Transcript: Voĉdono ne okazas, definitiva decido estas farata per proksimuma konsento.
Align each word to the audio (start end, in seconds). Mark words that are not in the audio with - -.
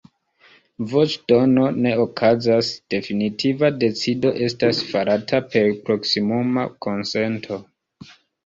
Voĉdono 0.93 1.65
ne 1.85 1.91
okazas, 2.05 2.71
definitiva 2.95 3.71
decido 3.85 4.33
estas 4.49 4.83
farata 4.89 5.45
per 5.53 5.71
proksimuma 5.91 6.69
konsento. 6.89 7.61